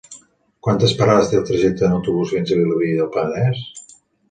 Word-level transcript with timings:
Quantes 0.67 0.95
parades 1.01 1.29
té 1.33 1.37
el 1.41 1.45
trajecte 1.51 1.87
en 1.89 1.95
autobús 1.99 2.33
fins 2.37 2.55
a 2.55 2.59
Vilobí 2.63 2.91
del 3.03 3.13
Penedès? 3.21 3.65